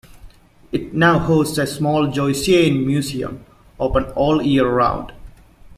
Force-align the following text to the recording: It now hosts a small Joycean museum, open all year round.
It 0.71 0.95
now 0.95 1.19
hosts 1.19 1.59
a 1.59 1.67
small 1.67 2.07
Joycean 2.07 2.87
museum, 2.87 3.45
open 3.79 4.05
all 4.15 4.41
year 4.41 4.67
round. 4.67 5.13